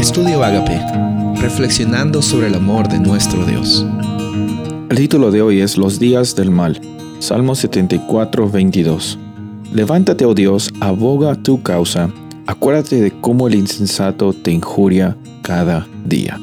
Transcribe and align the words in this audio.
Estudio 0.00 0.42
Agape, 0.42 0.80
reflexionando 1.42 2.22
sobre 2.22 2.46
el 2.46 2.54
amor 2.54 2.88
de 2.88 2.98
nuestro 2.98 3.44
Dios. 3.44 3.84
El 4.88 4.96
título 4.96 5.30
de 5.30 5.42
hoy 5.42 5.60
es 5.60 5.76
Los 5.76 6.00
días 6.00 6.34
del 6.34 6.50
mal. 6.50 6.80
Salmo 7.18 7.54
74, 7.54 8.48
22. 8.48 9.18
Levántate, 9.74 10.24
oh 10.24 10.32
Dios, 10.32 10.70
aboga 10.80 11.34
tu 11.34 11.62
causa. 11.62 12.10
Acuérdate 12.46 12.98
de 12.98 13.10
cómo 13.20 13.46
el 13.46 13.56
insensato 13.56 14.32
te 14.32 14.50
injuria 14.52 15.18
cada 15.42 15.86
día. 16.06 16.40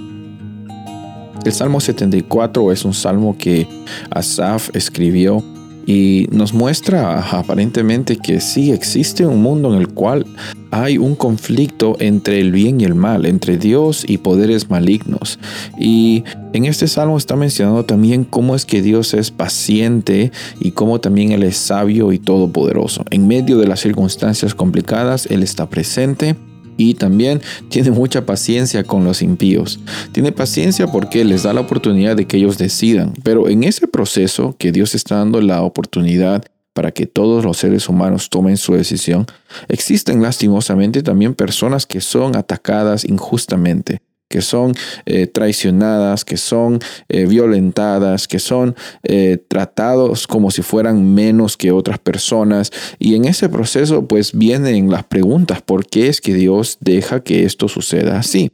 El 1.44 1.52
Salmo 1.52 1.80
74 1.80 2.72
es 2.72 2.86
un 2.86 2.94
salmo 2.94 3.36
que 3.40 3.68
Asaf 4.12 4.70
escribió 4.76 5.44
y 5.88 6.28
nos 6.32 6.54
muestra 6.54 7.22
aparentemente 7.32 8.18
que 8.18 8.42
sí 8.42 8.72
existe 8.72 9.26
un 9.26 9.42
mundo 9.42 9.74
en 9.74 9.80
el 9.80 9.88
cual 9.88 10.26
hay 10.70 10.98
un 10.98 11.16
conflicto 11.16 11.96
entre 12.00 12.42
el 12.42 12.52
bien 12.52 12.82
y 12.82 12.84
el 12.84 12.94
mal, 12.94 13.26
entre 13.26 13.58
Dios 13.58 14.04
y 14.06 14.18
poderes 14.18 14.70
malignos. 14.70 15.40
Y 15.80 16.26
en 16.52 16.66
este 16.66 16.90
salmo 16.90 17.18
está 17.18 17.38
mencionado 17.38 17.86
también 17.86 18.26
cómo 18.26 18.54
es 18.54 18.66
que 18.66 18.82
Dios 18.82 19.14
es 19.14 19.32
paciente 19.32 20.34
y 20.60 20.72
cómo 20.72 21.00
también 21.00 21.32
Él 21.32 21.44
es 21.44 21.56
sabio 21.56 22.12
y 22.12 22.20
todopoderoso. 22.20 23.06
En 23.10 23.26
medio 23.26 23.58
de 23.58 23.68
las 23.68 23.80
circunstancias 23.80 24.54
complicadas, 24.54 25.26
Él 25.28 25.42
está 25.42 25.70
presente 25.70 26.36
y 26.78 26.94
también 26.94 27.42
tiene 27.70 27.92
mucha 27.92 28.26
paciencia 28.26 28.84
con 28.84 29.04
los 29.04 29.22
impíos. 29.22 29.80
Tiene 30.12 30.32
paciencia 30.32 30.88
porque 30.88 31.26
les 31.26 31.44
da 31.44 31.54
la 31.54 31.62
oportunidad 31.62 32.16
de 32.16 32.26
que 32.26 32.38
ellos 32.38 32.58
decidan, 32.58 33.14
pero 33.24 33.50
en 33.50 33.64
ese 33.64 33.88
proceso 33.88 34.56
que 34.58 34.72
Dios 34.72 34.96
está 34.96 35.16
dando 35.16 35.42
la 35.42 35.62
oportunidad 35.64 36.46
para 36.74 36.92
que 36.92 37.08
todos 37.08 37.44
los 37.44 37.58
seres 37.58 37.90
humanos 37.90 38.30
tomen 38.30 38.56
su 38.56 38.74
decisión, 38.74 39.26
existen 39.68 40.22
lastimosamente 40.22 41.02
también 41.02 41.34
personas 41.34 41.88
que 41.88 42.02
son 42.02 42.36
atacadas 42.36 43.04
injustamente 43.04 44.00
que 44.28 44.42
son 44.42 44.74
eh, 45.06 45.28
traicionadas, 45.28 46.26
que 46.26 46.38
son 46.38 46.80
eh, 47.10 47.26
violentadas, 47.26 48.28
que 48.28 48.40
son 48.40 48.76
eh, 49.04 49.38
tratados 49.48 50.28
como 50.28 50.52
si 50.52 50.62
fueran 50.62 51.14
menos 51.14 51.58
que 51.58 51.72
otras 51.72 52.00
personas. 52.00 52.72
Y 53.00 53.16
en 53.16 53.26
ese 53.26 53.50
proceso 53.50 54.08
pues 54.08 54.34
vienen 54.34 54.90
las 54.90 55.04
preguntas, 55.06 55.62
¿por 55.62 55.86
qué 55.86 56.08
es 56.08 56.22
que 56.22 56.34
Dios 56.34 56.78
deja 56.82 57.24
que 57.24 57.46
esto 57.46 57.68
suceda 57.68 58.20
así? 58.20 58.52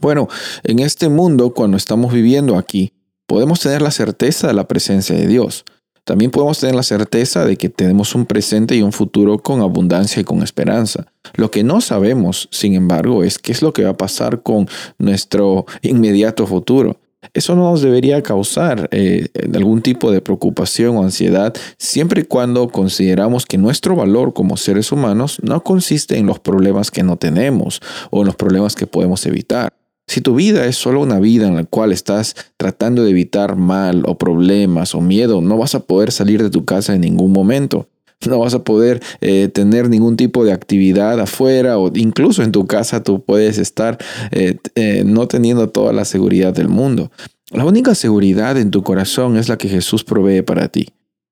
Bueno, 0.00 0.28
en 0.64 0.78
este 0.78 1.08
mundo, 1.08 1.52
cuando 1.54 1.76
estamos 1.76 2.12
viviendo 2.12 2.56
aquí, 2.56 2.92
podemos 3.26 3.60
tener 3.60 3.82
la 3.82 3.90
certeza 3.90 4.48
de 4.48 4.54
la 4.54 4.66
presencia 4.66 5.14
de 5.14 5.26
Dios. 5.26 5.64
También 6.04 6.32
podemos 6.32 6.58
tener 6.58 6.74
la 6.74 6.82
certeza 6.82 7.44
de 7.44 7.56
que 7.56 7.68
tenemos 7.68 8.14
un 8.16 8.26
presente 8.26 8.74
y 8.74 8.82
un 8.82 8.92
futuro 8.92 9.38
con 9.38 9.60
abundancia 9.60 10.20
y 10.20 10.24
con 10.24 10.42
esperanza. 10.42 11.06
Lo 11.34 11.50
que 11.50 11.62
no 11.62 11.80
sabemos, 11.80 12.48
sin 12.50 12.74
embargo, 12.74 13.22
es 13.22 13.38
qué 13.38 13.52
es 13.52 13.62
lo 13.62 13.72
que 13.72 13.84
va 13.84 13.90
a 13.90 13.96
pasar 13.96 14.42
con 14.42 14.68
nuestro 14.98 15.64
inmediato 15.80 16.46
futuro. 16.46 16.98
Eso 17.34 17.54
no 17.54 17.70
nos 17.70 17.82
debería 17.82 18.20
causar 18.20 18.88
eh, 18.90 19.28
algún 19.54 19.80
tipo 19.80 20.10
de 20.10 20.20
preocupación 20.20 20.96
o 20.96 21.04
ansiedad 21.04 21.54
siempre 21.78 22.22
y 22.22 22.24
cuando 22.24 22.68
consideramos 22.68 23.46
que 23.46 23.58
nuestro 23.58 23.94
valor 23.94 24.34
como 24.34 24.56
seres 24.56 24.90
humanos 24.90 25.38
no 25.40 25.62
consiste 25.62 26.18
en 26.18 26.26
los 26.26 26.40
problemas 26.40 26.90
que 26.90 27.04
no 27.04 27.16
tenemos 27.16 27.80
o 28.10 28.20
en 28.20 28.26
los 28.26 28.34
problemas 28.34 28.74
que 28.74 28.88
podemos 28.88 29.24
evitar. 29.24 29.72
Si 30.06 30.20
tu 30.20 30.34
vida 30.34 30.66
es 30.66 30.76
solo 30.76 31.00
una 31.00 31.20
vida 31.20 31.46
en 31.46 31.56
la 31.56 31.64
cual 31.64 31.92
estás 31.92 32.34
tratando 32.56 33.04
de 33.04 33.10
evitar 33.10 33.56
mal 33.56 34.02
o 34.06 34.18
problemas 34.18 34.94
o 34.94 35.00
miedo, 35.00 35.40
no 35.40 35.56
vas 35.56 35.74
a 35.74 35.80
poder 35.80 36.12
salir 36.12 36.42
de 36.42 36.50
tu 36.50 36.64
casa 36.64 36.94
en 36.94 37.00
ningún 37.00 37.32
momento. 37.32 37.88
No 38.28 38.38
vas 38.38 38.54
a 38.54 38.62
poder 38.62 39.02
eh, 39.20 39.48
tener 39.48 39.88
ningún 39.88 40.16
tipo 40.16 40.44
de 40.44 40.52
actividad 40.52 41.18
afuera 41.18 41.78
o 41.78 41.90
incluso 41.96 42.42
en 42.42 42.52
tu 42.52 42.66
casa 42.66 43.02
tú 43.02 43.24
puedes 43.24 43.58
estar 43.58 43.98
eh, 44.30 44.58
eh, 44.74 45.02
no 45.04 45.26
teniendo 45.26 45.68
toda 45.70 45.92
la 45.92 46.04
seguridad 46.04 46.52
del 46.52 46.68
mundo. 46.68 47.10
La 47.50 47.64
única 47.64 47.94
seguridad 47.94 48.56
en 48.58 48.70
tu 48.70 48.82
corazón 48.82 49.36
es 49.36 49.48
la 49.48 49.58
que 49.58 49.68
Jesús 49.68 50.04
provee 50.04 50.42
para 50.42 50.68
ti. 50.68 50.88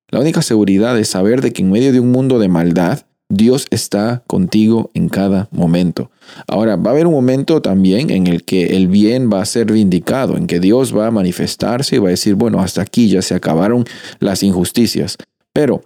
La 0.09 0.19
única 0.19 0.41
seguridad 0.41 0.99
es 0.99 1.07
saber 1.07 1.41
de 1.41 1.53
que 1.53 1.61
en 1.61 1.71
medio 1.71 1.93
de 1.93 1.99
un 2.01 2.11
mundo 2.11 2.37
de 2.37 2.49
maldad, 2.49 3.05
Dios 3.31 3.65
está 3.71 4.23
contigo 4.27 4.91
en 4.93 5.07
cada 5.07 5.47
momento. 5.51 6.11
Ahora, 6.47 6.75
va 6.75 6.91
a 6.91 6.93
haber 6.93 7.07
un 7.07 7.13
momento 7.13 7.61
también 7.61 8.09
en 8.09 8.27
el 8.27 8.43
que 8.43 8.75
el 8.75 8.87
bien 8.89 9.29
va 9.31 9.41
a 9.41 9.45
ser 9.45 9.71
vindicado, 9.71 10.35
en 10.37 10.47
que 10.47 10.59
Dios 10.59 10.95
va 10.95 11.07
a 11.07 11.11
manifestarse 11.11 11.95
y 11.95 11.99
va 11.99 12.09
a 12.09 12.11
decir, 12.11 12.35
bueno, 12.35 12.59
hasta 12.59 12.81
aquí 12.81 13.07
ya 13.07 13.21
se 13.21 13.33
acabaron 13.33 13.85
las 14.19 14.43
injusticias. 14.43 15.17
Pero 15.53 15.81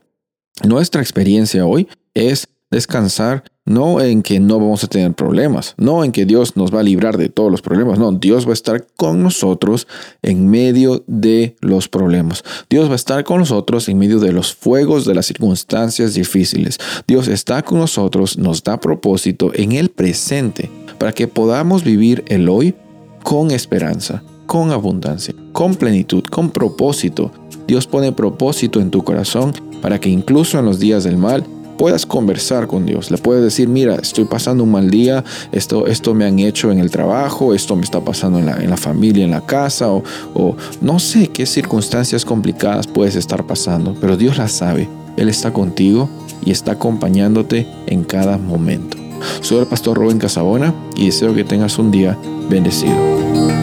nuestra 0.64 1.02
experiencia 1.02 1.68
hoy 1.68 1.88
es 2.16 2.48
descansar 2.72 3.44
no 3.66 4.00
en 4.00 4.22
que 4.22 4.40
no 4.40 4.59
vamos 4.59 4.84
a 4.84 4.88
tener 4.88 5.14
problemas, 5.14 5.74
no 5.78 6.03
en 6.03 6.12
que 6.12 6.26
Dios 6.26 6.56
nos 6.56 6.74
va 6.74 6.81
a 6.81 6.84
librar 6.84 7.18
de 7.18 7.30
todos 7.30 7.52
los 7.52 7.62
problemas, 7.62 7.98
no, 7.98 8.12
Dios 8.12 8.46
va 8.46 8.52
a 8.52 8.53
estar 8.53 8.86
con 8.96 9.24
nosotros 9.24 9.88
en 10.22 10.48
medio 10.50 11.03
de 11.08 11.56
los 11.62 11.88
problemas. 11.88 12.44
Dios 12.70 12.88
va 12.88 12.94
a 12.94 12.96
estar 12.96 13.24
con 13.24 13.40
nosotros 13.40 13.90
en 13.90 13.98
medio 13.98 14.20
de 14.20 14.31
los 14.31 14.53
fuegos 14.53 15.06
de 15.06 15.16
las 15.16 15.26
circunstancias 15.26 16.14
difíciles. 16.14 16.78
Dios 17.08 17.28
está 17.28 17.64
con 17.64 17.80
nosotros, 17.80 18.38
nos 18.38 18.64
da 18.64 18.80
propósito 18.80 19.52
en 19.56 19.72
el 19.72 19.90
presente 19.90 20.70
para 21.00 21.12
que 21.12 21.28
podamos 21.28 21.84
vivir 21.84 22.24
el 22.28 22.47
hoy 22.50 22.76
con 23.24 23.50
esperanza, 23.50 24.24
con 24.46 24.72
abundancia, 24.72 25.34
con 25.52 25.76
plenitud, 25.76 26.24
con 26.24 26.52
propósito. 26.52 27.32
Dios 27.68 27.88
pone 27.88 28.12
propósito 28.12 28.80
en 28.80 28.92
tu 28.92 29.03
corazón 29.03 29.53
para 29.82 30.00
que 30.00 30.09
incluso 30.09 30.59
en 30.59 30.66
los 30.66 30.80
días 30.80 31.03
del 31.03 31.18
mal 31.18 31.44
puedas 31.78 32.06
conversar 32.06 32.68
con 32.68 32.86
Dios. 32.86 33.12
Le 33.12 33.18
puedes 33.18 33.44
decir, 33.44 33.68
mira, 33.68 33.96
estoy 33.96 34.25
pasando 34.25 34.63
un 34.63 34.72
mal 34.72 34.90
día, 34.90 35.24
esto, 35.52 35.88
esto 35.88 36.13
me 36.13 36.25
han 36.25 36.40
hecho 36.40 36.72
en 36.72 36.80
el 36.80 36.90
trabajo, 36.90 37.53
esto 37.53 37.75
me 37.75 37.84
está 37.84 38.02
pasando 38.02 38.40
en 38.40 38.46
la, 38.46 38.58
en 38.58 38.69
la 38.69 38.78
familia, 38.78 39.24
en 39.24 39.31
la 39.31 39.41
casa, 39.41 39.91
o, 39.91 40.03
o 40.34 40.56
no 40.81 41.00
sé 41.00 41.28
qué 41.28 41.46
circunstancias 41.46 42.25
complicadas 42.25 42.88
puedes 42.88 43.16
estar 43.16 43.46
pasando, 43.46 43.96
pero 44.00 44.18
Dios 44.18 44.38
las 44.38 44.52
sabe. 44.52 44.88
Él 45.18 45.30
está 45.30 45.53
contigo 45.53 46.09
y 46.44 46.52
está 46.52 46.74
acompañándote 46.74 47.68
en 47.88 48.03
cada 48.03 48.38
momento. 48.38 48.97
Soy 49.41 49.59
el 49.59 49.68
pastor 49.68 49.97
Rubén 49.97 50.19
Casabona 50.19 50.74
y 50.96 51.06
deseo 51.06 51.34
que 51.34 51.44
tengas 51.44 51.80
un 51.80 51.91
día 51.91 52.18
bendecido. 52.50 53.55